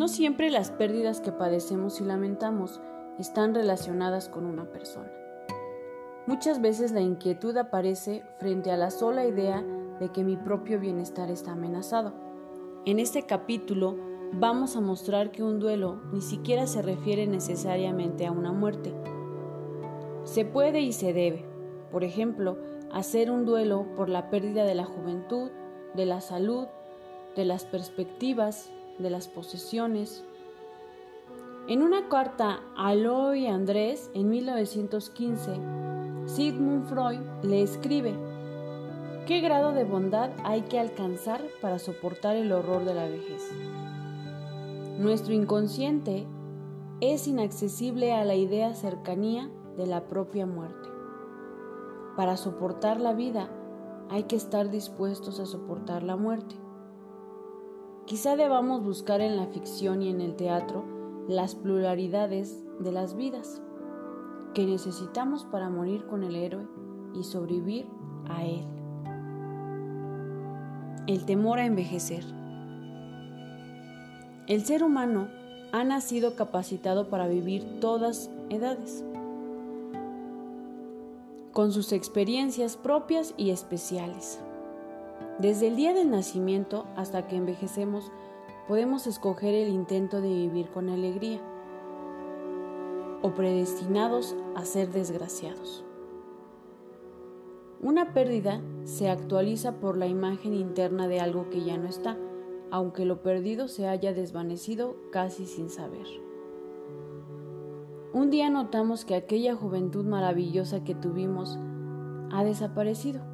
[0.00, 2.80] No siempre las pérdidas que padecemos y lamentamos
[3.18, 5.12] están relacionadas con una persona.
[6.26, 9.62] Muchas veces la inquietud aparece frente a la sola idea
[10.00, 12.14] de que mi propio bienestar está amenazado.
[12.86, 13.94] En este capítulo
[14.32, 18.94] vamos a mostrar que un duelo ni siquiera se refiere necesariamente a una muerte.
[20.24, 21.44] Se puede y se debe,
[21.92, 22.56] por ejemplo,
[22.90, 25.50] hacer un duelo por la pérdida de la juventud,
[25.94, 26.68] de la salud,
[27.36, 28.70] de las perspectivas,
[29.02, 30.24] de las posesiones.
[31.68, 35.52] En una carta a Loy Andrés en 1915,
[36.26, 38.14] Sigmund Freud le escribe,
[39.26, 43.50] ¿qué grado de bondad hay que alcanzar para soportar el horror de la vejez?
[44.98, 46.26] Nuestro inconsciente
[47.00, 50.88] es inaccesible a la idea cercanía de la propia muerte.
[52.16, 53.48] Para soportar la vida
[54.10, 56.56] hay que estar dispuestos a soportar la muerte.
[58.10, 60.82] Quizá debamos buscar en la ficción y en el teatro
[61.28, 63.62] las pluralidades de las vidas
[64.52, 66.66] que necesitamos para morir con el héroe
[67.14, 67.86] y sobrevivir
[68.28, 68.66] a él.
[71.06, 72.24] El temor a envejecer.
[74.48, 75.28] El ser humano
[75.70, 79.04] ha nacido capacitado para vivir todas edades,
[81.52, 84.40] con sus experiencias propias y especiales.
[85.40, 88.12] Desde el día del nacimiento hasta que envejecemos,
[88.68, 91.40] podemos escoger el intento de vivir con alegría
[93.22, 95.82] o predestinados a ser desgraciados.
[97.80, 102.18] Una pérdida se actualiza por la imagen interna de algo que ya no está,
[102.70, 106.06] aunque lo perdido se haya desvanecido casi sin saber.
[108.12, 111.58] Un día notamos que aquella juventud maravillosa que tuvimos
[112.30, 113.29] ha desaparecido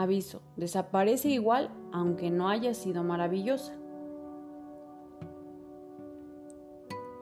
[0.00, 3.72] Aviso, desaparece igual aunque no haya sido maravillosa.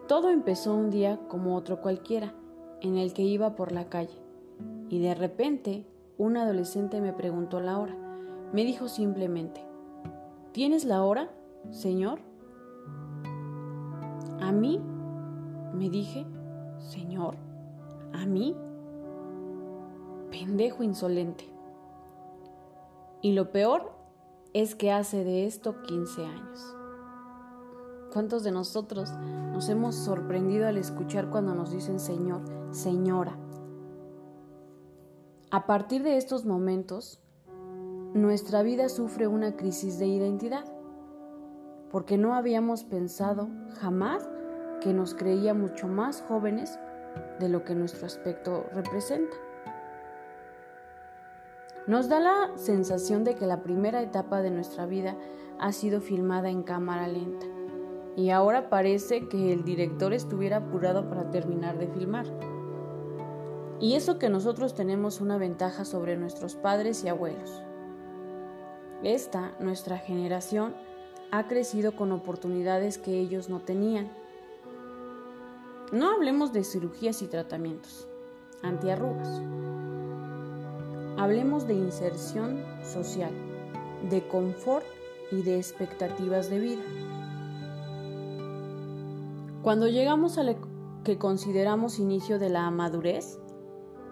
[0.07, 2.35] Todo empezó un día como otro cualquiera,
[2.83, 4.21] en el que iba por la calle,
[4.91, 5.87] y de repente
[6.19, 7.97] un adolescente me preguntó la hora.
[8.53, 9.63] Me dijo simplemente,
[10.53, 11.31] ¿tienes la hora,
[11.71, 12.19] señor?
[14.39, 14.83] ¿A mí?
[15.73, 16.27] Me dije,
[16.77, 17.37] señor,
[18.13, 18.55] ¿a mí?
[20.31, 21.56] Pendejo insolente.
[23.23, 23.93] Y lo peor
[24.53, 26.77] es que hace de esto 15 años.
[28.13, 29.11] ¿Cuántos de nosotros
[29.53, 33.37] nos hemos sorprendido al escuchar cuando nos dicen Señor, Señora?
[35.51, 37.21] A partir de estos momentos,
[38.15, 40.65] nuestra vida sufre una crisis de identidad,
[41.91, 43.49] porque no habíamos pensado
[43.81, 44.29] jamás
[44.81, 46.79] que nos creía mucho más jóvenes
[47.39, 49.37] de lo que nuestro aspecto representa.
[51.87, 55.17] Nos da la sensación de que la primera etapa de nuestra vida
[55.61, 57.47] ha sido filmada en cámara lenta
[58.17, 62.27] y ahora parece que el director estuviera apurado para terminar de filmar.
[63.79, 67.63] Y eso que nosotros tenemos una ventaja sobre nuestros padres y abuelos.
[69.03, 70.75] Esta, nuestra generación,
[71.31, 74.11] ha crecido con oportunidades que ellos no tenían.
[75.93, 78.09] No hablemos de cirugías y tratamientos,
[78.63, 79.43] antiarrugas.
[81.19, 83.33] Hablemos de inserción social,
[84.11, 84.85] de confort
[85.33, 86.83] y de expectativas de vida.
[89.63, 90.57] Cuando llegamos a lo
[91.05, 93.41] que consideramos inicio de la madurez,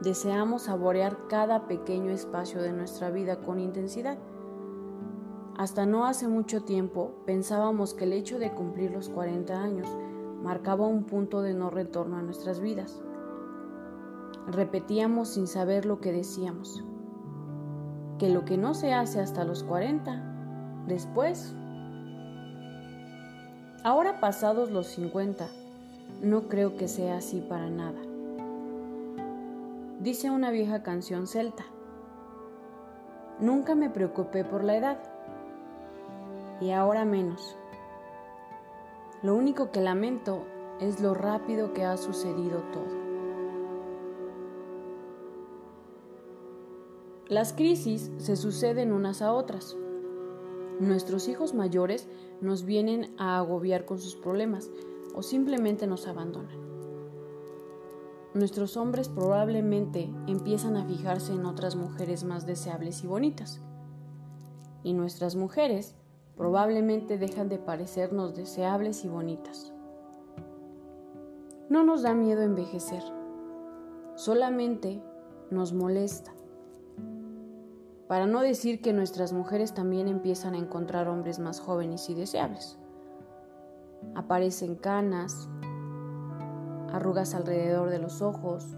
[0.00, 4.16] deseamos saborear cada pequeño espacio de nuestra vida con intensidad.
[5.58, 9.88] Hasta no hace mucho tiempo pensábamos que el hecho de cumplir los 40 años
[10.42, 13.02] marcaba un punto de no retorno a nuestras vidas.
[14.46, 16.82] Repetíamos sin saber lo que decíamos
[18.18, 20.22] que lo que no se hace hasta los 40,
[20.86, 21.54] después,
[23.82, 25.46] ahora pasados los 50,
[26.22, 28.00] no creo que sea así para nada.
[30.00, 31.64] Dice una vieja canción celta,
[33.40, 34.98] nunca me preocupé por la edad
[36.60, 37.56] y ahora menos.
[39.22, 40.44] Lo único que lamento
[40.80, 43.03] es lo rápido que ha sucedido todo.
[47.34, 49.76] Las crisis se suceden unas a otras.
[50.78, 52.06] Nuestros hijos mayores
[52.40, 54.70] nos vienen a agobiar con sus problemas
[55.16, 56.56] o simplemente nos abandonan.
[58.34, 63.60] Nuestros hombres probablemente empiezan a fijarse en otras mujeres más deseables y bonitas.
[64.84, 65.96] Y nuestras mujeres
[66.36, 69.72] probablemente dejan de parecernos deseables y bonitas.
[71.68, 73.02] No nos da miedo envejecer,
[74.14, 75.02] solamente
[75.50, 76.32] nos molesta
[78.08, 82.78] Para no decir que nuestras mujeres también empiezan a encontrar hombres más jóvenes y deseables.
[84.14, 85.48] Aparecen canas,
[86.92, 88.76] arrugas alrededor de los ojos,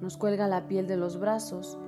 [0.00, 1.78] nos cuelga la piel de los brazos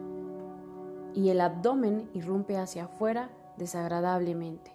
[1.14, 4.72] y el abdomen irrumpe hacia afuera desagradablemente.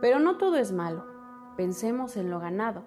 [0.00, 1.04] Pero no todo es malo.
[1.56, 2.82] Pensemos en lo ganado.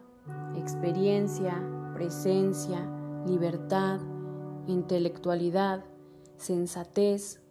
[0.56, 1.62] Experiencia,
[1.94, 2.82] presencia,
[3.26, 4.00] libertad,
[4.68, 5.84] intelectualidad,
[6.38, 7.42] sensatez.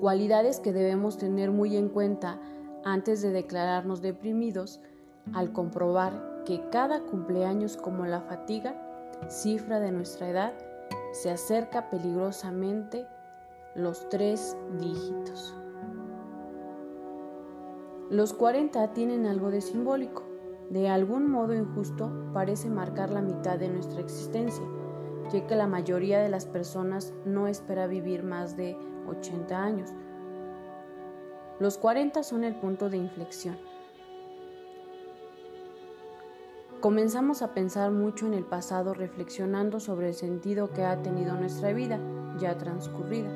[0.00, 2.40] Cualidades que debemos tener muy en cuenta
[2.84, 4.80] antes de declararnos deprimidos
[5.32, 8.74] al comprobar que cada cumpleaños como la fatiga,
[9.28, 10.52] cifra de nuestra edad,
[11.12, 13.06] se acerca peligrosamente
[13.74, 15.54] los tres dígitos.
[18.10, 20.24] Los 40 tienen algo de simbólico.
[20.68, 24.64] De algún modo injusto parece marcar la mitad de nuestra existencia,
[25.40, 28.76] que la mayoría de las personas no espera vivir más de
[29.08, 29.90] 80 años.
[31.58, 33.56] Los 40 son el punto de inflexión.
[36.80, 41.72] Comenzamos a pensar mucho en el pasado reflexionando sobre el sentido que ha tenido nuestra
[41.72, 41.98] vida
[42.38, 43.30] ya transcurrida.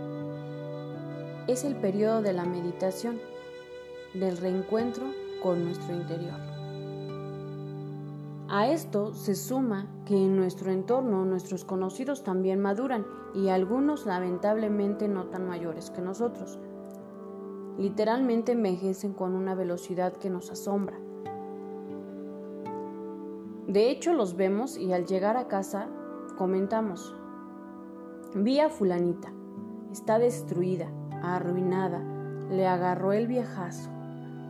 [1.47, 3.21] Es el periodo de la meditación,
[4.15, 5.05] del reencuentro
[5.43, 6.56] con nuestro interior.
[8.49, 13.05] A esto se suma que en nuestro entorno nuestros conocidos también maduran
[13.35, 16.61] y algunos lamentablemente no tan mayores que nosotros.
[17.77, 20.97] Literalmente envejecen con una velocidad que nos asombra.
[23.67, 25.89] De hecho, los vemos y al llegar a casa
[26.39, 27.17] comentamos,
[28.37, 29.33] vi a fulanita,
[29.91, 30.89] está destruida,
[31.21, 32.01] arruinada,
[32.49, 33.91] le agarró el viejazo,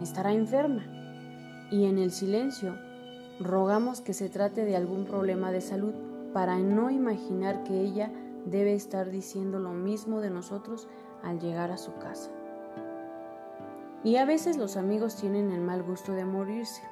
[0.03, 0.85] estará enferma.
[1.71, 2.77] Y en el silencio
[3.41, 5.95] rogamos que se trate de algún problema de salud
[6.33, 8.11] para no imaginar que ella
[8.45, 10.89] debe estar diciendo lo mismo de nosotros
[11.23, 12.31] al llegar a su casa.
[14.05, 16.83] Y a veces los amigos tienen el mal gusto de morirse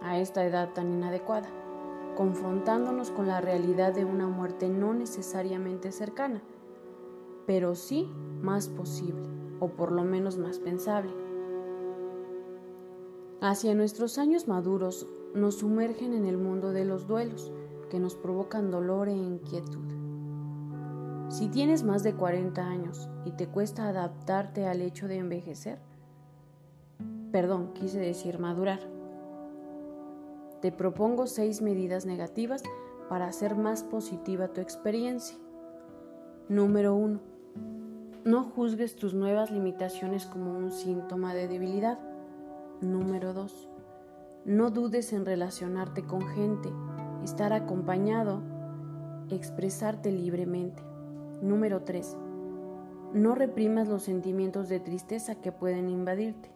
[0.00, 1.48] a esta edad tan inadecuada,
[2.16, 6.42] confrontándonos con la realidad de una muerte no necesariamente cercana,
[7.46, 8.08] pero sí
[8.40, 9.28] más posible,
[9.60, 11.12] o por lo menos más pensable.
[13.40, 17.52] Hacia nuestros años maduros nos sumergen en el mundo de los duelos,
[17.90, 20.02] que nos provocan dolor e inquietud.
[21.28, 25.78] Si tienes más de 40 años y te cuesta adaptarte al hecho de envejecer,
[27.30, 28.80] perdón, quise decir madurar,
[30.60, 32.62] te propongo seis medidas negativas
[33.08, 35.36] para hacer más positiva tu experiencia.
[36.48, 37.20] Número 1.
[38.24, 41.98] No juzgues tus nuevas limitaciones como un síntoma de debilidad.
[42.80, 43.71] Número 2.
[44.44, 46.68] No dudes en relacionarte con gente,
[47.22, 48.42] estar acompañado,
[49.28, 50.82] expresarte libremente.
[51.40, 52.16] Número 3.
[53.14, 56.50] No reprimas los sentimientos de tristeza que pueden invadirte.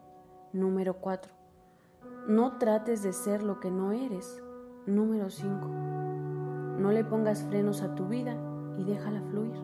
[0.53, 1.33] Número 4.
[2.27, 4.43] No trates de ser lo que no eres.
[4.87, 5.69] Número 5.
[6.81, 8.37] No le pongas frenos a tu vida
[8.79, 9.55] y déjala fluir.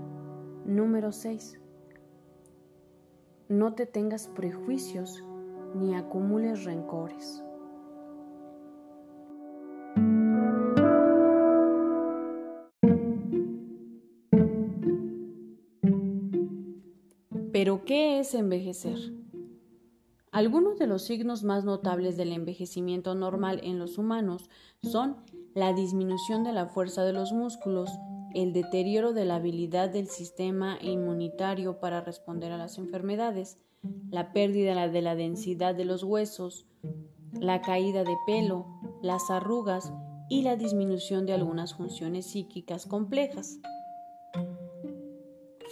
[0.65, 1.61] Número 6.
[3.49, 5.25] No te tengas prejuicios
[5.75, 7.43] ni acumules rencores.
[17.53, 18.99] Pero, ¿qué es envejecer?
[20.31, 24.49] Algunos de los signos más notables del envejecimiento normal en los humanos
[24.83, 25.19] son
[25.55, 27.91] la disminución de la fuerza de los músculos,
[28.35, 33.59] el deterioro de la habilidad del sistema inmunitario para responder a las enfermedades,
[34.11, 36.67] la pérdida de la densidad de los huesos,
[37.39, 38.67] la caída de pelo,
[39.03, 39.93] las arrugas
[40.31, 43.59] y la disminución de algunas funciones psíquicas complejas.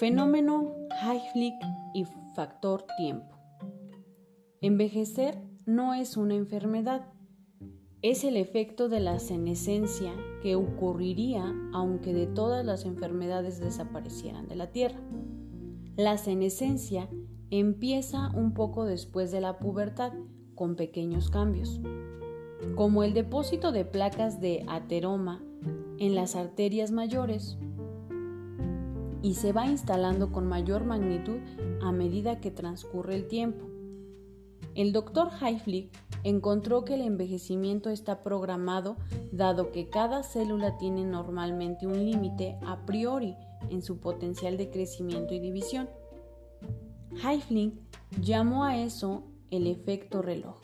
[0.01, 3.37] Fenómeno Hayflick y factor tiempo.
[4.63, 7.13] Envejecer no es una enfermedad,
[8.01, 14.57] es el efecto de la senescencia que ocurriría aunque de todas las enfermedades desaparecieran de
[14.57, 14.99] la Tierra.
[15.97, 17.11] La senescencia
[17.51, 20.15] empieza un poco después de la pubertad,
[20.55, 21.79] con pequeños cambios,
[22.75, 25.45] como el depósito de placas de ateroma
[25.99, 27.59] en las arterias mayores,
[29.23, 31.39] y se va instalando con mayor magnitud
[31.83, 33.67] a medida que transcurre el tiempo.
[34.75, 35.91] El doctor Hayflick
[36.23, 38.97] encontró que el envejecimiento está programado
[39.33, 43.37] dado que cada célula tiene normalmente un límite a priori
[43.69, 45.89] en su potencial de crecimiento y división.
[47.23, 47.75] Hayflick
[48.21, 50.57] llamó a eso el efecto reloj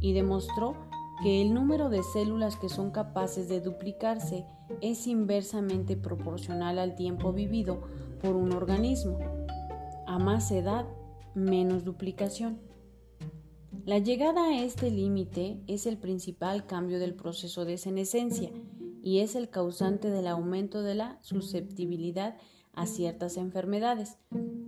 [0.00, 0.74] y demostró
[1.22, 4.46] que el número de células que son capaces de duplicarse
[4.80, 7.80] es inversamente proporcional al tiempo vivido
[8.20, 9.18] por un organismo.
[10.06, 10.86] A más edad,
[11.34, 12.60] menos duplicación.
[13.84, 18.50] La llegada a este límite es el principal cambio del proceso de senescencia
[19.02, 22.36] y es el causante del aumento de la susceptibilidad
[22.74, 24.18] a ciertas enfermedades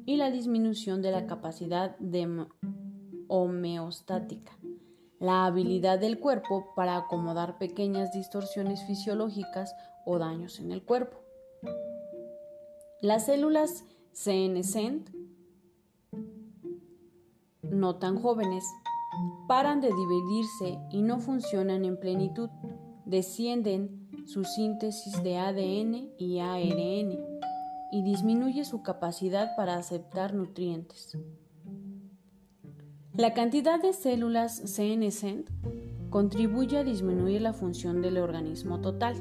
[0.07, 2.47] y la disminución de la capacidad de
[3.29, 4.53] homeostática,
[5.21, 9.75] la habilidad del cuerpo para acomodar pequeñas distorsiones fisiológicas
[10.05, 11.19] o daños en el cuerpo.
[13.03, 15.11] Las células senescent,
[17.63, 18.65] no tan jóvenes,
[19.47, 22.49] paran de dividirse y no funcionan en plenitud,
[23.05, 27.19] descienden su síntesis de ADN y ARN
[27.93, 31.17] y disminuye su capacidad para aceptar nutrientes.
[33.21, 35.47] La cantidad de células senescent
[36.09, 39.15] contribuye a disminuir la función del organismo total.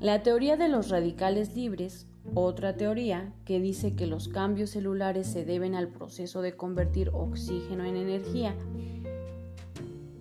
[0.00, 5.44] La teoría de los radicales libres, otra teoría que dice que los cambios celulares se
[5.44, 8.56] deben al proceso de convertir oxígeno en energía,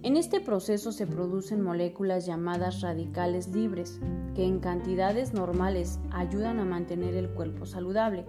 [0.04, 4.02] en este proceso se producen moléculas llamadas radicales libres,
[4.36, 8.26] que en cantidades normales ayudan a mantener el cuerpo saludable,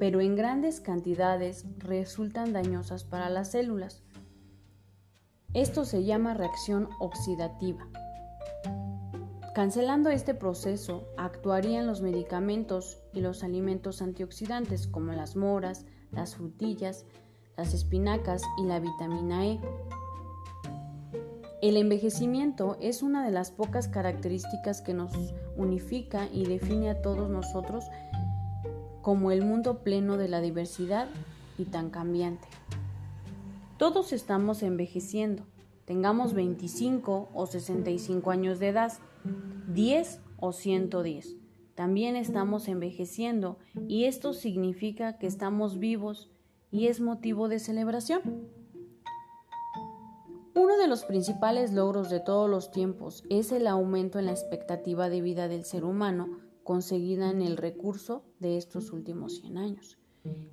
[0.00, 4.02] pero en grandes cantidades resultan dañosas para las células.
[5.52, 7.86] Esto se llama reacción oxidativa.
[9.54, 17.04] Cancelando este proceso, actuarían los medicamentos y los alimentos antioxidantes como las moras, las frutillas,
[17.58, 19.60] las espinacas y la vitamina E.
[21.60, 25.12] El envejecimiento es una de las pocas características que nos
[25.58, 27.84] unifica y define a todos nosotros
[29.02, 31.08] como el mundo pleno de la diversidad
[31.58, 32.48] y tan cambiante.
[33.76, 35.44] Todos estamos envejeciendo,
[35.84, 38.92] tengamos 25 o 65 años de edad,
[39.68, 41.36] 10 o 110.
[41.74, 46.30] También estamos envejeciendo y esto significa que estamos vivos
[46.70, 48.20] y es motivo de celebración.
[50.54, 55.08] Uno de los principales logros de todos los tiempos es el aumento en la expectativa
[55.08, 59.98] de vida del ser humano conseguida en el recurso de estos últimos 100 años.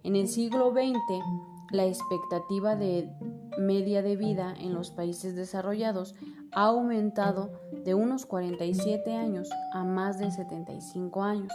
[0.03, 1.23] En el siglo XX,
[1.71, 3.09] la expectativa de
[3.57, 6.15] media de vida en los países desarrollados
[6.53, 7.51] ha aumentado
[7.83, 11.51] de unos 47 años a más de 75 años.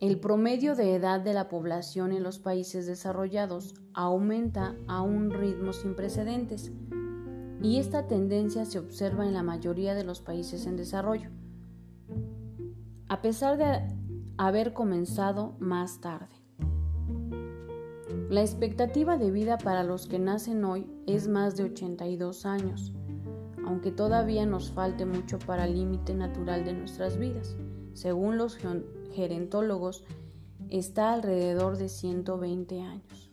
[0.00, 5.72] El promedio de edad de la población en los países desarrollados aumenta a un ritmo
[5.72, 6.72] sin precedentes
[7.62, 11.30] y esta tendencia se observa en la mayoría de los países en desarrollo,
[13.14, 13.80] a pesar de
[14.38, 16.34] haber comenzado más tarde.
[18.28, 22.92] La expectativa de vida para los que nacen hoy es más de 82 años,
[23.64, 27.56] aunque todavía nos falte mucho para el límite natural de nuestras vidas.
[27.92, 28.58] Según los
[29.12, 30.02] gerontólogos,
[30.68, 33.30] está alrededor de 120 años.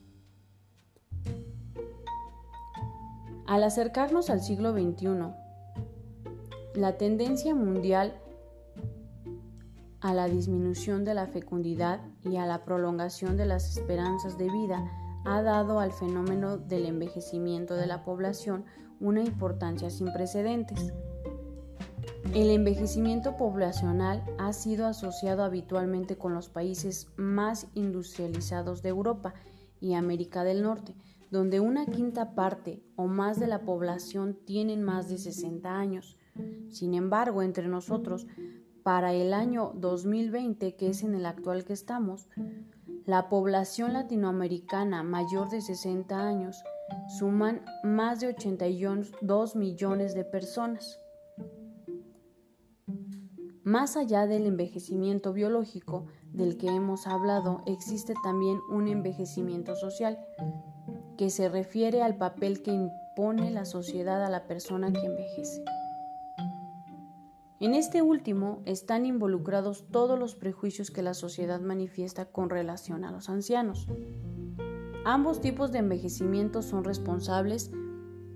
[3.47, 5.07] Al acercarnos al siglo XXI,
[6.75, 8.20] la tendencia mundial
[10.01, 14.91] a la disminución de la fecundidad y a la prolongación de las esperanzas de vida
[15.25, 18.65] ha dado al fenómeno del envejecimiento de la población
[18.99, 20.91] una importancia sin precedentes.
[22.33, 29.33] El envejecimiento poblacional ha sido asociado habitualmente con los países más industrializados de Europa
[29.79, 30.95] y América del Norte,
[31.29, 36.17] donde una quinta parte o más de la población tienen más de 60 años.
[36.69, 38.27] Sin embargo, entre nosotros,
[38.83, 42.27] para el año 2020, que es en el actual que estamos,
[43.05, 46.63] la población latinoamericana mayor de 60 años
[47.17, 50.99] suman más de 82 millones de personas.
[53.63, 60.17] Más allá del envejecimiento biológico del que hemos hablado, existe también un envejecimiento social,
[61.17, 65.63] que se refiere al papel que impone la sociedad a la persona que envejece.
[67.61, 73.11] En este último están involucrados todos los prejuicios que la sociedad manifiesta con relación a
[73.11, 73.87] los ancianos.
[75.05, 77.69] Ambos tipos de envejecimiento son responsables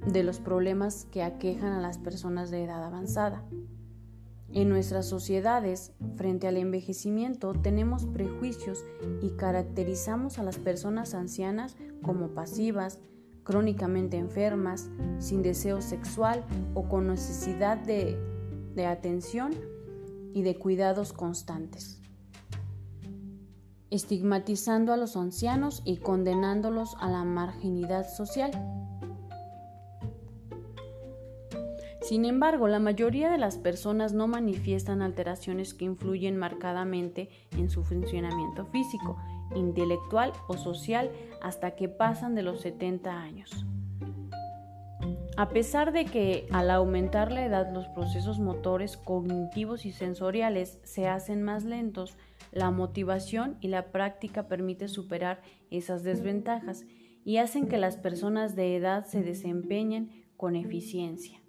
[0.05, 3.44] de los problemas que aquejan a las personas de edad avanzada.
[4.51, 8.86] En nuestras sociedades, frente al envejecimiento, tenemos prejuicios
[9.24, 13.00] y caracterizamos a las personas ancianas como pasivas,
[13.44, 18.35] crónicamente enfermas, sin deseo sexual o con necesidad de
[18.75, 19.53] de atención
[20.34, 22.01] y de cuidados constantes,
[23.89, 28.51] estigmatizando a los ancianos y condenándolos a la marginidad social.
[32.01, 37.84] Sin embargo, la mayoría de las personas no manifiestan alteraciones que influyen marcadamente en su
[37.84, 39.17] funcionamiento físico,
[39.55, 41.10] intelectual o social
[41.41, 43.65] hasta que pasan de los 70 años.
[45.38, 51.10] A pesar de que al aumentar la edad los procesos motores, cognitivos y sensoriales se
[51.10, 52.18] hacen más lentos,
[52.54, 56.86] la motivación y la práctica permiten superar esas desventajas
[57.25, 61.42] y hacen que las personas de edad se desempeñen con eficiencia.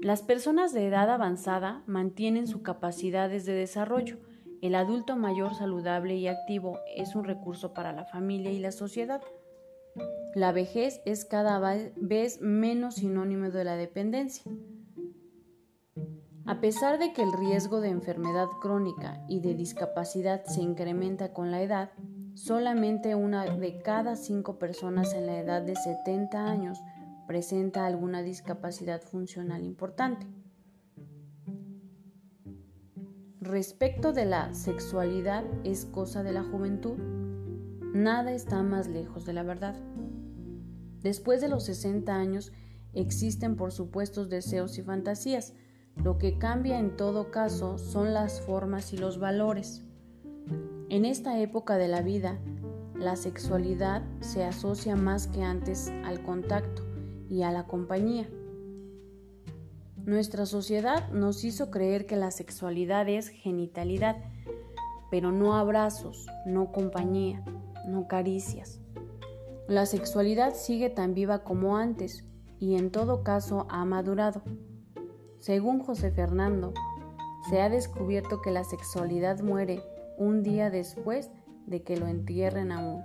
[0.00, 4.18] Las personas de edad avanzada mantienen sus capacidades de desarrollo.
[4.62, 9.20] El adulto mayor saludable y activo es un recurso para la familia y la sociedad.
[10.34, 11.58] La vejez es cada
[11.96, 14.50] vez menos sinónimo de la dependencia.
[16.46, 21.50] A pesar de que el riesgo de enfermedad crónica y de discapacidad se incrementa con
[21.50, 21.90] la edad,
[22.34, 26.80] solamente una de cada cinco personas en la edad de 70 años
[27.26, 30.26] presenta alguna discapacidad funcional importante.
[33.40, 37.27] Respecto de la sexualidad es cosa de la juventud,
[38.02, 39.74] nada está más lejos de la verdad.
[41.02, 42.52] Después de los 60 años
[42.92, 45.54] existen por supuestos deseos y fantasías,
[45.96, 49.84] lo que cambia en todo caso son las formas y los valores.
[50.88, 52.38] En esta época de la vida,
[52.94, 56.88] la sexualidad se asocia más que antes al contacto,
[57.28, 58.28] y a la compañía.
[60.04, 64.16] Nuestra sociedad nos hizo creer que la sexualidad es genitalidad,
[65.10, 67.44] pero no abrazos, no compañía,
[67.88, 68.80] no caricias.
[69.66, 72.24] La sexualidad sigue tan viva como antes
[72.58, 74.42] y en todo caso ha madurado.
[75.40, 76.72] Según José Fernando,
[77.48, 79.82] se ha descubierto que la sexualidad muere
[80.16, 81.30] un día después
[81.66, 83.04] de que lo entierren a uno.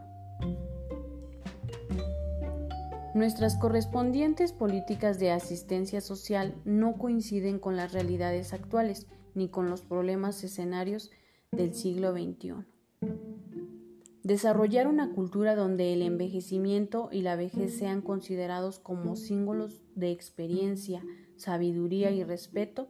[3.13, 9.81] Nuestras correspondientes políticas de asistencia social no coinciden con las realidades actuales ni con los
[9.81, 11.11] problemas escenarios
[11.51, 12.65] del siglo XXI.
[14.23, 21.03] Desarrollar una cultura donde el envejecimiento y la vejez sean considerados como símbolos de experiencia,
[21.35, 22.87] sabiduría y respeto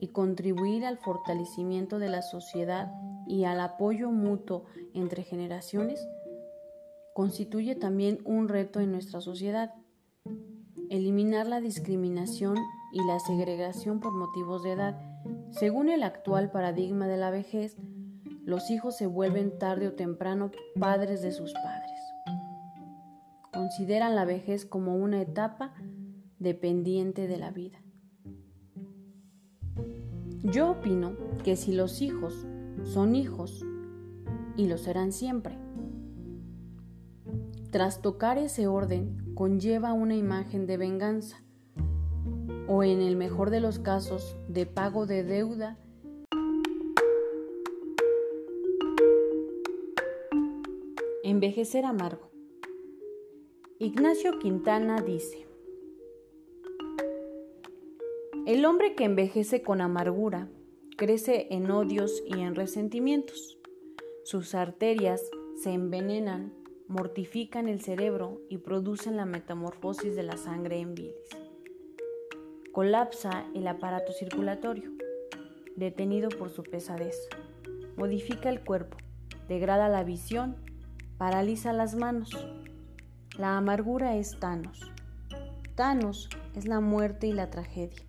[0.00, 2.92] y contribuir al fortalecimiento de la sociedad
[3.26, 6.06] y al apoyo mutuo entre generaciones
[7.16, 9.74] constituye también un reto en nuestra sociedad.
[10.90, 12.58] Eliminar la discriminación
[12.92, 15.00] y la segregación por motivos de edad.
[15.50, 17.78] Según el actual paradigma de la vejez,
[18.46, 22.00] los hijos se vuelven tarde o temprano padres de sus padres.
[23.52, 25.74] Consideran la vejez como una etapa
[26.38, 27.82] dependiente de la vida.
[30.44, 32.46] Yo opino que si los hijos
[32.84, 33.66] son hijos,
[34.56, 35.58] y lo serán siempre,
[38.00, 41.42] tocar ese orden conlleva una imagen de venganza
[42.68, 45.78] o en el mejor de los casos de pago de deuda
[51.28, 52.30] Envejecer amargo.
[53.80, 55.44] Ignacio Quintana dice,
[58.46, 60.48] El hombre que envejece con amargura
[60.96, 63.58] crece en odios y en resentimientos.
[64.22, 65.20] Sus arterias
[65.56, 66.54] se envenenan
[66.86, 71.16] mortifican el cerebro y producen la metamorfosis de la sangre en bilis.
[72.70, 74.92] Colapsa el aparato circulatorio,
[75.74, 77.28] detenido por su pesadez.
[77.96, 78.96] Modifica el cuerpo,
[79.48, 80.64] degrada la visión,
[81.18, 82.30] paraliza las manos.
[83.38, 84.92] La amargura es Thanos.
[85.74, 88.02] Thanos es la muerte y la tragedia.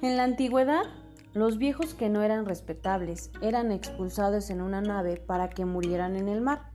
[0.00, 0.82] En la antigüedad,
[1.34, 6.28] los viejos que no eran respetables eran expulsados en una nave para que murieran en
[6.28, 6.70] el mar,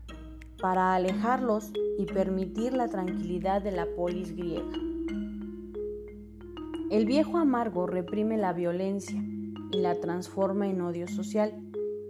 [0.62, 4.70] para alejarlos y permitir la tranquilidad de la polis griega.
[6.92, 9.20] El viejo amargo reprime la violencia
[9.72, 11.54] y la transforma en odio social,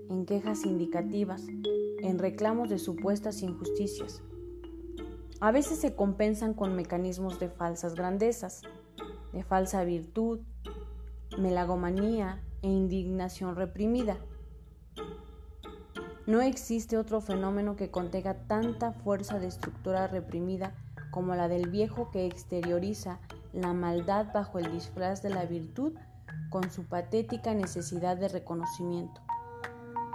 [0.10, 1.48] en quejas indicativas,
[2.04, 4.22] en reclamos de supuestas injusticias.
[5.40, 8.62] A veces se compensan con mecanismos de falsas grandezas,
[9.32, 10.42] de falsa virtud,
[11.38, 14.18] melagomanía e indignación reprimida.
[16.28, 20.76] No existe otro fenómeno que contenga tanta fuerza destructora reprimida
[21.10, 23.20] como la del viejo que exterioriza
[23.54, 25.94] la maldad bajo el disfraz de la virtud
[26.50, 29.22] con su patética necesidad de reconocimiento,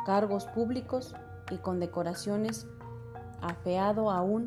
[0.05, 1.15] cargos públicos
[1.51, 2.67] y condecoraciones,
[3.41, 4.47] afeado aún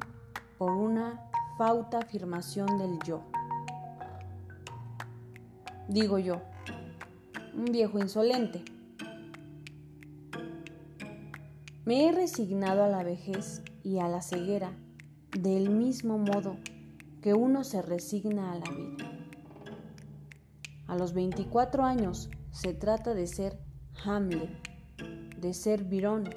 [0.58, 3.22] por una fauta afirmación del yo.
[5.88, 6.42] Digo yo,
[7.54, 8.64] un viejo insolente.
[11.84, 14.72] Me he resignado a la vejez y a la ceguera
[15.38, 16.58] del mismo modo
[17.22, 19.12] que uno se resigna a la vida.
[20.88, 23.60] A los 24 años se trata de ser
[24.04, 24.50] Hamlet,
[25.40, 26.30] de ser Virón,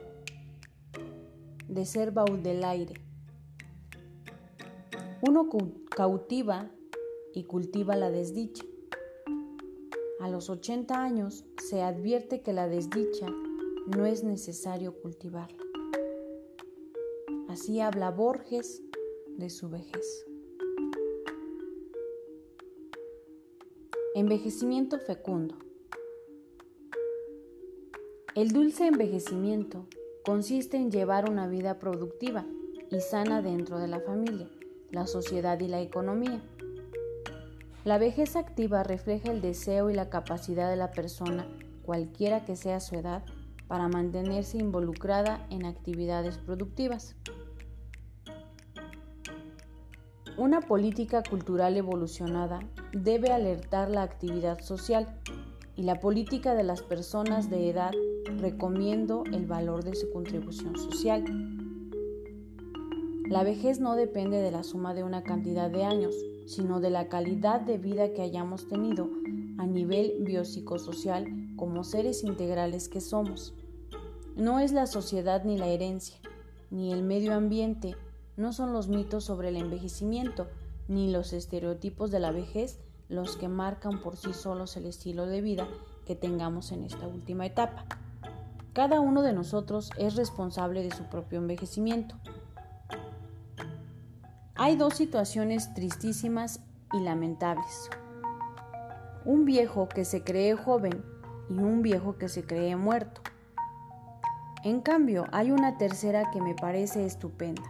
[1.69, 2.95] de ser Baudelaire.
[5.23, 5.49] Uno
[5.95, 6.71] cautiva
[7.33, 8.65] y cultiva la desdicha.
[10.21, 13.27] A los 80 años se advierte que la desdicha
[13.97, 15.63] no es necesario cultivarla.
[17.49, 18.83] Así habla Borges
[19.37, 20.27] de su vejez.
[24.15, 25.57] Envejecimiento fecundo.
[28.35, 29.87] El dulce envejecimiento
[30.25, 32.47] consiste en llevar una vida productiva
[32.91, 34.49] y sana dentro de la familia,
[34.91, 36.43] la sociedad y la economía.
[37.85, 41.47] La vejez activa refleja el deseo y la capacidad de la persona,
[41.83, 43.23] cualquiera que sea su edad,
[43.69, 47.17] para mantenerse involucrada en actividades productivas.
[50.39, 52.61] Una política cultural evolucionada
[52.93, 55.21] debe alertar la actividad social
[55.77, 57.93] y la política de las personas de edad
[58.45, 61.25] recomiendo el valor de su contribución social.
[63.27, 67.09] La vejez no depende de la suma de una cantidad de años, sino de la
[67.09, 69.09] calidad de vida que hayamos tenido
[69.57, 71.27] a nivel biopsicosocial
[71.57, 73.55] como seres integrales que somos.
[74.37, 76.19] No es la sociedad ni la herencia,
[76.71, 77.97] ni el medio ambiente
[78.37, 80.49] no son los mitos sobre el envejecimiento
[80.87, 82.79] ni los estereotipos de la vejez
[83.09, 85.67] los que marcan por sí solos el estilo de vida
[86.05, 87.87] que tengamos en esta última etapa.
[88.75, 92.17] Cada uno de nosotros es responsable de su propio envejecimiento.
[94.55, 96.61] Hay dos situaciones tristísimas
[96.93, 97.89] y lamentables.
[99.25, 101.03] Un viejo que se cree joven
[101.49, 103.23] y un viejo que se cree muerto.
[104.63, 107.63] En cambio, hay una tercera que me parece estupenda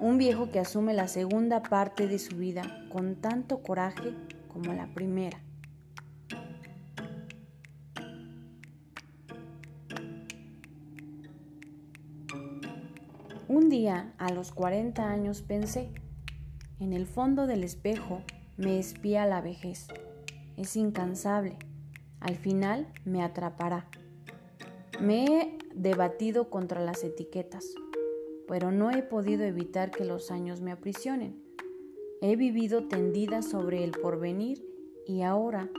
[0.00, 4.14] un viejo que asume la segunda parte de su vida con tanto coraje
[4.52, 5.40] como la primera.
[13.48, 15.90] Un día, a los 40 años, pensé,
[16.78, 18.22] en el fondo del espejo
[18.56, 19.88] me espía la vejez.
[20.56, 21.56] Es incansable.
[22.20, 23.88] Al final me atrapará.
[25.00, 27.74] Me he debatido contra las etiquetas
[28.48, 31.40] pero no he podido evitar que los años me aprisionen.
[32.22, 34.66] He vivido tendida sobre el porvenir
[35.06, 35.70] y ahora,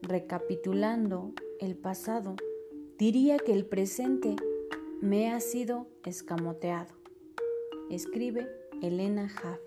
[0.00, 2.34] recapitulando el pasado,
[2.98, 4.34] diría que el presente
[5.02, 6.94] me ha sido escamoteado.
[7.90, 8.48] Escribe
[8.80, 9.60] Elena Jaffe.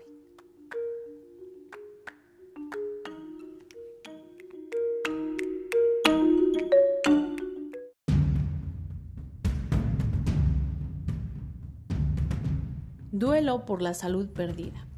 [13.12, 14.88] Duelo por la salud perdida.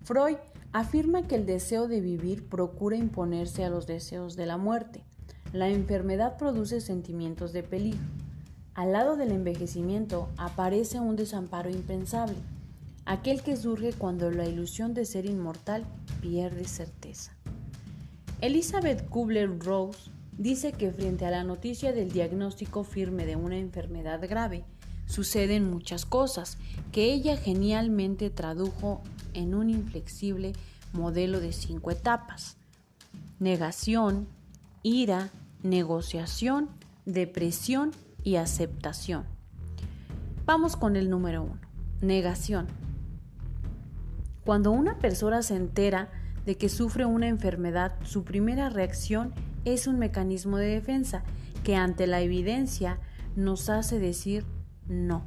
[0.00, 0.38] Freud
[0.72, 5.04] afirma que el deseo de vivir procura imponerse a los deseos de la muerte.
[5.52, 8.21] La enfermedad produce sentimientos de peligro.
[8.74, 12.36] Al lado del envejecimiento aparece un desamparo impensable,
[13.04, 15.84] aquel que surge cuando la ilusión de ser inmortal
[16.22, 17.32] pierde certeza.
[18.40, 24.64] Elizabeth Kubler-Ross dice que frente a la noticia del diagnóstico firme de una enfermedad grave,
[25.06, 26.56] suceden muchas cosas
[26.92, 29.02] que ella genialmente tradujo
[29.34, 30.54] en un inflexible
[30.94, 32.56] modelo de cinco etapas.
[33.38, 34.26] Negación,
[34.82, 35.30] ira,
[35.62, 36.70] negociación,
[37.04, 39.24] depresión y aceptación.
[40.44, 41.60] Vamos con el número uno.
[42.00, 42.66] Negación.
[44.44, 46.10] Cuando una persona se entera
[46.44, 49.32] de que sufre una enfermedad, su primera reacción
[49.64, 51.22] es un mecanismo de defensa
[51.62, 52.98] que ante la evidencia
[53.36, 54.44] nos hace decir
[54.88, 55.22] no,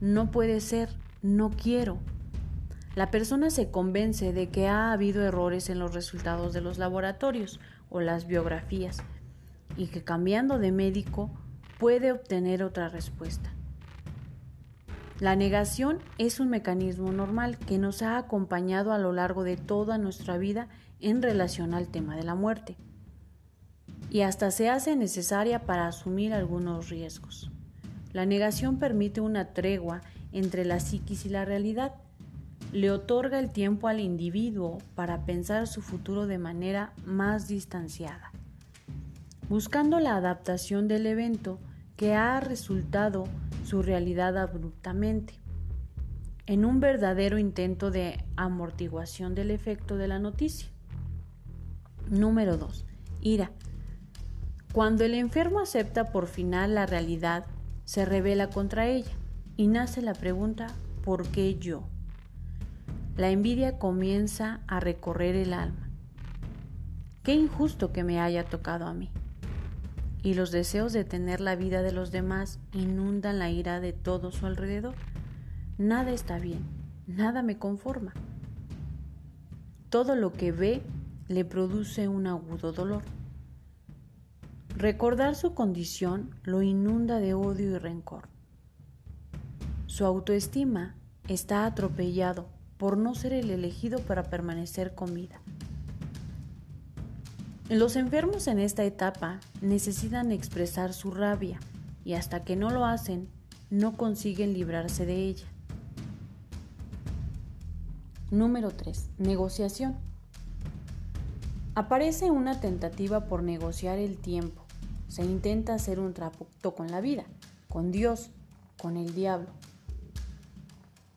[0.00, 0.90] no puede ser,
[1.22, 1.98] no quiero.
[2.96, 7.60] La persona se convence de que ha habido errores en los resultados de los laboratorios
[7.88, 8.98] o las biografías
[9.76, 11.30] y que cambiando de médico
[11.78, 13.52] puede obtener otra respuesta.
[15.18, 19.96] La negación es un mecanismo normal que nos ha acompañado a lo largo de toda
[19.96, 20.68] nuestra vida
[21.00, 22.76] en relación al tema de la muerte
[24.10, 27.50] y hasta se hace necesaria para asumir algunos riesgos.
[28.12, 31.94] La negación permite una tregua entre la psiquis y la realidad.
[32.72, 38.32] Le otorga el tiempo al individuo para pensar su futuro de manera más distanciada,
[39.48, 41.58] buscando la adaptación del evento
[41.96, 43.24] que ha resultado
[43.64, 45.34] su realidad abruptamente,
[46.46, 50.68] en un verdadero intento de amortiguación del efecto de la noticia.
[52.08, 52.84] Número 2.
[53.20, 53.50] Ira.
[54.72, 57.46] Cuando el enfermo acepta por final la realidad
[57.84, 59.12] se revela contra ella
[59.56, 60.68] y nace la pregunta
[61.02, 61.84] ¿por qué yo?
[63.16, 65.88] la envidia comienza a recorrer el alma.
[67.22, 69.10] Qué injusto que me haya tocado a mí.
[70.26, 74.32] Y los deseos de tener la vida de los demás inundan la ira de todo
[74.32, 74.96] su alrededor.
[75.78, 76.64] Nada está bien,
[77.06, 78.12] nada me conforma.
[79.88, 80.82] Todo lo que ve
[81.28, 83.04] le produce un agudo dolor.
[84.76, 88.24] Recordar su condición lo inunda de odio y rencor.
[89.86, 90.96] Su autoestima
[91.28, 95.40] está atropellado por no ser el elegido para permanecer con vida.
[97.68, 101.58] Los enfermos en esta etapa necesitan expresar su rabia
[102.04, 103.28] y hasta que no lo hacen,
[103.70, 105.46] no consiguen librarse de ella.
[108.30, 109.10] Número 3.
[109.18, 109.96] Negociación.
[111.74, 114.64] Aparece una tentativa por negociar el tiempo.
[115.08, 117.24] Se intenta hacer un trato con la vida,
[117.68, 118.30] con Dios,
[118.80, 119.48] con el diablo.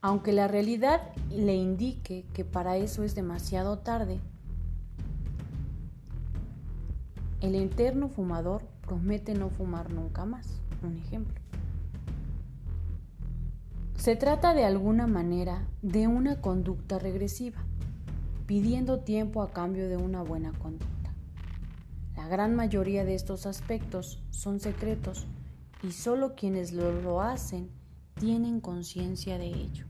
[0.01, 4.19] Aunque la realidad le indique que para eso es demasiado tarde,
[7.49, 10.61] el eterno fumador promete no fumar nunca más.
[10.83, 11.41] Un ejemplo.
[13.95, 17.63] Se trata de alguna manera de una conducta regresiva,
[18.45, 21.11] pidiendo tiempo a cambio de una buena conducta.
[22.15, 25.25] La gran mayoría de estos aspectos son secretos
[25.81, 27.71] y solo quienes lo, lo hacen
[28.13, 29.85] tienen conciencia de ello.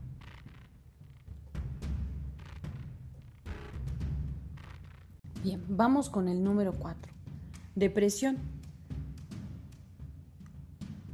[5.42, 7.19] Bien, vamos con el número 4.
[7.76, 8.38] Depresión.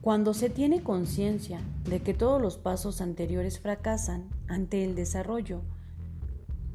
[0.00, 5.60] Cuando se tiene conciencia de que todos los pasos anteriores fracasan ante el desarrollo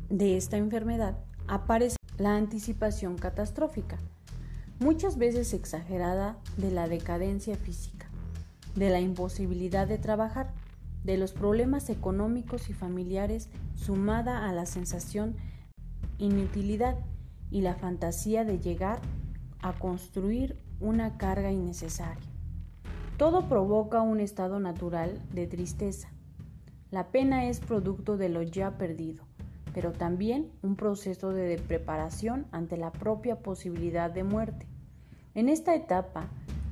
[0.10, 1.18] de esta enfermedad,
[1.48, 3.98] aparece la anticipación catastrófica,
[4.80, 8.08] muchas veces exagerada de la decadencia física,
[8.76, 10.54] de la imposibilidad de trabajar,
[11.04, 15.38] de los problemas económicos y familiares sumada a la sensación
[16.20, 16.98] inutilidad
[17.50, 19.21] y la fantasía de llegar a
[19.74, 22.28] construir una carga innecesaria.
[23.18, 26.10] Todo provoca un estado natural de tristeza.
[26.90, 29.24] La pena es producto de lo ya perdido,
[29.74, 34.66] pero también un proceso de preparación ante la propia posibilidad de muerte.
[35.36, 36.28] En esta etapa,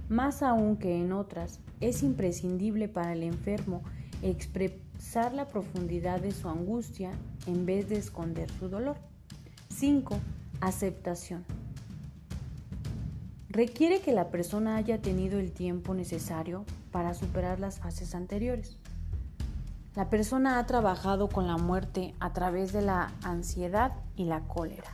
[0.09, 3.83] más aún que en otras, es imprescindible para el enfermo
[4.21, 7.11] expresar la profundidad de su angustia
[7.45, 8.97] en vez de esconder su dolor.
[9.69, 10.17] 5.
[10.59, 11.45] Aceptación.
[13.49, 18.77] Requiere que la persona haya tenido el tiempo necesario para superar las fases anteriores.
[19.95, 24.93] La persona ha trabajado con la muerte a través de la ansiedad y la cólera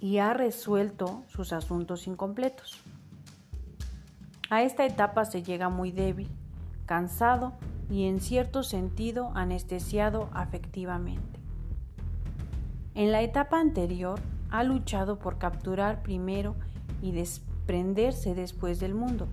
[0.00, 2.78] y ha resuelto sus asuntos incompletos.
[4.50, 6.28] A esta etapa se llega muy débil,
[6.86, 7.52] cansado
[7.90, 11.40] y en cierto sentido anestesiado afectivamente.
[12.94, 16.54] En la etapa anterior ha luchado por capturar primero
[17.02, 19.28] y desprenderse después del mundo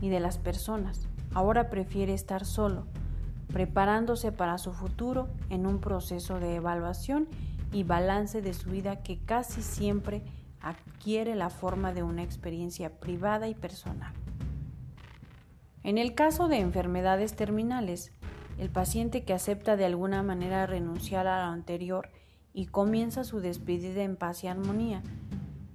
[0.00, 1.08] y de las personas.
[1.32, 2.86] Ahora prefiere estar solo,
[3.52, 7.28] preparándose para su futuro en un proceso de evaluación
[7.72, 10.22] y balance de su vida que casi siempre
[10.60, 14.12] adquiere la forma de una experiencia privada y personal.
[15.82, 18.12] En el caso de enfermedades terminales,
[18.58, 22.08] el paciente que acepta de alguna manera renunciar a lo anterior
[22.54, 25.02] y comienza su despedida en paz y armonía.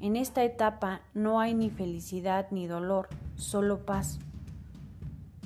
[0.02, 4.20] En esta etapa no hay ni felicidad ni dolor, solo paz.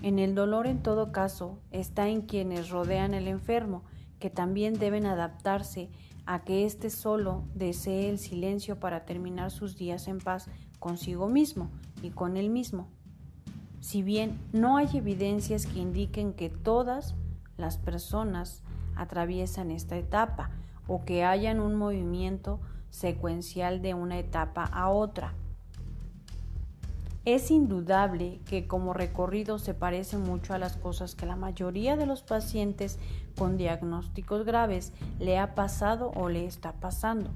[0.04, 3.84] En el dolor en todo caso está en quienes rodean al enfermo,
[4.20, 5.90] que también deben adaptarse
[6.26, 10.48] a que éste solo desee el silencio para terminar sus días en paz
[10.80, 11.70] consigo mismo
[12.02, 12.88] y con él mismo.
[13.80, 17.16] Si bien no hay evidencias que indiquen que todas
[17.58, 18.62] las personas
[18.96, 20.52] atraviesan esta etapa,
[20.88, 22.60] o que hayan un movimiento
[22.94, 25.34] secuencial de una etapa a otra.
[27.26, 32.06] Es indudable que como recorrido se parece mucho a las cosas que la mayoría de
[32.06, 33.00] los pacientes
[33.38, 37.32] con diagnósticos graves le ha pasado o le está pasando.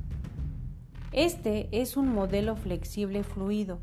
[1.11, 3.79] Este es un modelo flexible fluido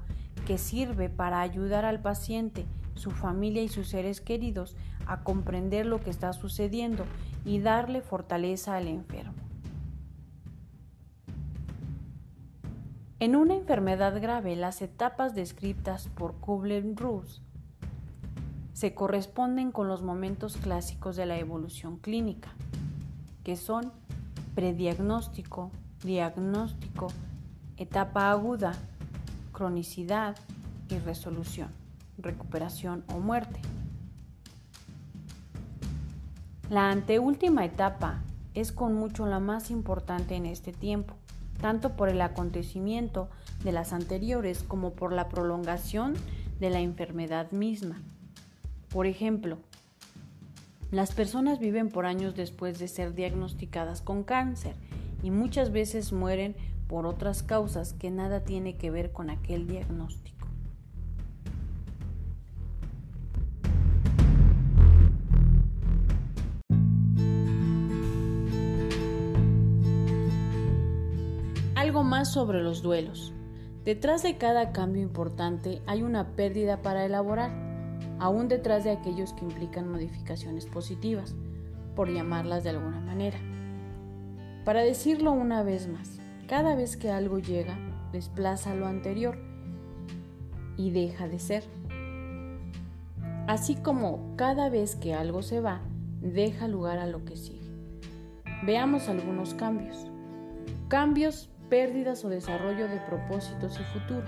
[0.47, 6.01] que sirve para ayudar al paciente, su familia y sus seres queridos a comprender lo
[6.01, 7.05] que está sucediendo
[7.45, 9.44] y darle fortaleza al enfermo.
[13.21, 17.41] En una enfermedad grave, las etapas descritas por Kubler-Ross
[18.73, 22.51] se corresponden con los momentos clásicos de la evolución clínica,
[23.45, 23.93] que son
[24.57, 25.71] prediagnóstico,
[26.03, 27.07] diagnóstico,
[27.77, 28.75] etapa aguda,
[29.53, 30.37] cronicidad
[30.91, 31.69] y resolución,
[32.19, 33.61] recuperación o muerte.
[36.69, 38.23] La anteúltima etapa
[38.55, 41.15] es con mucho la más importante en este tiempo,
[41.65, 43.31] tanto por el acontecimiento
[43.65, 46.13] de las anteriores como por la prolongación
[46.61, 48.03] de la enfermedad misma.
[48.91, 49.57] Por ejemplo,
[50.91, 54.77] las personas viven por años después de ser diagnosticadas con cáncer
[55.23, 56.55] y muchas veces mueren
[56.87, 60.34] por otras causas que nada tiene que ver con aquel diagnóstico.
[72.25, 73.33] Sobre los duelos.
[73.85, 77.51] Detrás de cada cambio importante hay una pérdida para elaborar,
[78.19, 81.35] aún detrás de aquellos que implican modificaciones positivas,
[81.95, 83.39] por llamarlas de alguna manera.
[84.65, 87.79] Para decirlo una vez más, cada vez que algo llega,
[88.13, 89.39] desplaza lo anterior
[90.77, 91.65] y deja de ser.
[93.47, 95.83] Así como cada vez que algo se va,
[96.23, 97.71] deja lugar a lo que sigue.
[98.65, 100.07] Veamos algunos cambios.
[100.89, 104.23] Cambios, pérdidas o desarrollo de propósitos y futuro.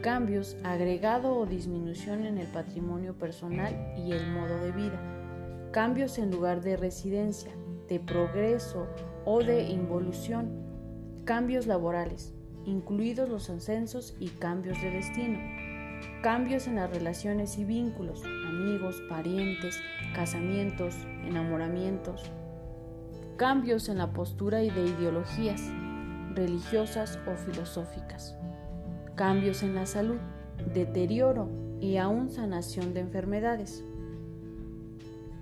[0.00, 4.98] Cambios, agregado o disminución en el patrimonio personal y el modo de vida.
[5.72, 7.52] Cambios en lugar de residencia,
[7.86, 8.86] de progreso
[9.26, 10.48] o de involución,
[11.26, 12.32] cambios laborales,
[12.64, 15.38] incluidos los ascensos y cambios de destino,
[16.22, 19.78] cambios en las relaciones y vínculos, amigos, parientes,
[20.14, 22.22] casamientos, enamoramientos,
[23.36, 25.60] cambios en la postura y de ideologías
[26.34, 28.36] religiosas o filosóficas,
[29.14, 30.18] cambios en la salud,
[30.72, 31.48] deterioro
[31.80, 33.84] y aún sanación de enfermedades.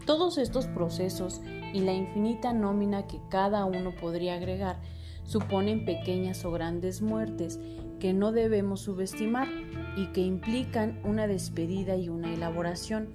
[0.07, 1.43] Todos estos procesos
[1.75, 4.81] y la infinita nómina que cada uno podría agregar
[5.25, 7.61] suponen pequeñas o grandes muertes
[8.01, 9.49] que no debemos subestimar
[9.97, 13.09] y que implican una despedida y una elaboración.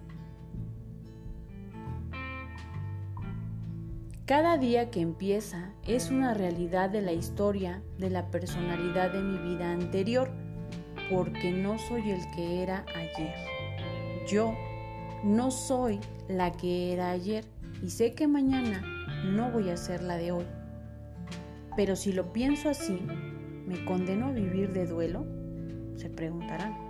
[4.25, 9.38] Cada día que empieza es una realidad de la historia de la personalidad de mi
[9.38, 10.31] vida anterior,
[11.12, 13.36] porque no soy el que era ayer.
[14.25, 14.55] Yo
[15.25, 17.43] no soy la que era ayer
[17.81, 18.81] y sé que mañana
[19.25, 20.45] no voy a ser la de hoy.
[21.75, 23.01] Pero si lo pienso así,
[23.67, 25.25] ¿me condeno a vivir de duelo?
[25.97, 26.83] Se preguntarán.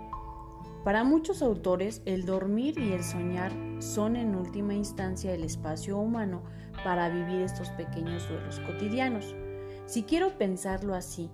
[0.84, 6.42] Para muchos autores, el dormir y el soñar son en última instancia el espacio humano
[6.84, 9.34] para vivir estos pequeños duelos cotidianos.
[9.86, 11.30] Si quiero pensarlo así,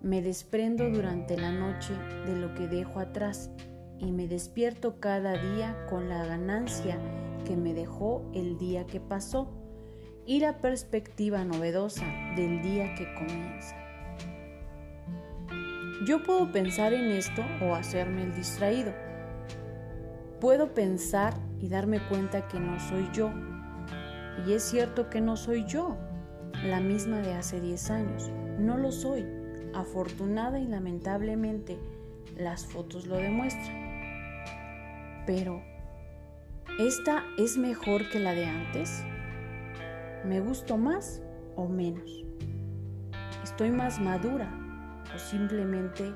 [0.00, 1.94] me desprendo durante la noche
[2.26, 3.50] de lo que dejo atrás
[3.98, 6.96] y me despierto cada día con la ganancia
[7.44, 9.50] que me dejó el día que pasó
[10.26, 13.85] y la perspectiva novedosa del día que comienza.
[16.04, 18.92] Yo puedo pensar en esto o hacerme el distraído.
[20.40, 23.32] Puedo pensar y darme cuenta que no soy yo.
[24.46, 25.96] Y es cierto que no soy yo,
[26.62, 28.30] la misma de hace 10 años.
[28.58, 29.24] No lo soy.
[29.74, 31.78] Afortunada y lamentablemente
[32.36, 33.86] las fotos lo demuestran.
[35.26, 35.62] Pero,
[36.78, 39.02] ¿esta es mejor que la de antes?
[40.26, 41.22] ¿Me gusto más
[41.56, 42.24] o menos?
[43.42, 44.65] ¿Estoy más madura
[45.14, 46.12] o simplemente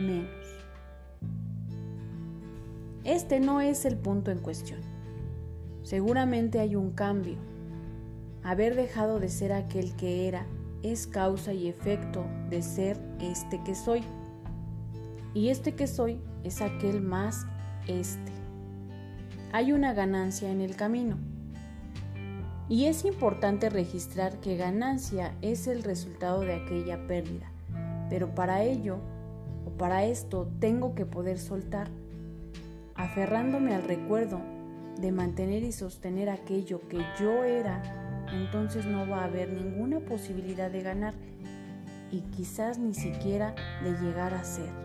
[0.00, 0.54] menos?
[3.04, 4.80] Este no es el punto en cuestión.
[5.82, 7.36] Seguramente hay un cambio.
[8.42, 10.46] Haber dejado de ser aquel que era
[10.82, 14.02] es causa y efecto de ser este que soy.
[15.34, 17.46] Y este que soy es aquel más
[17.86, 18.32] este.
[19.52, 21.16] Hay una ganancia en el camino.
[22.68, 27.50] Y es importante registrar que ganancia es el resultado de aquella pérdida.
[28.08, 28.98] Pero para ello,
[29.66, 31.88] o para esto, tengo que poder soltar,
[32.94, 34.40] aferrándome al recuerdo
[35.00, 37.82] de mantener y sostener aquello que yo era,
[38.32, 41.14] entonces no va a haber ninguna posibilidad de ganar
[42.10, 44.83] y quizás ni siquiera de llegar a ser.